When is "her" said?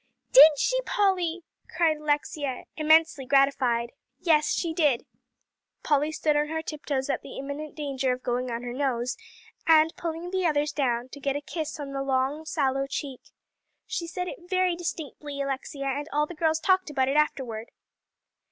6.47-6.63, 8.63-8.73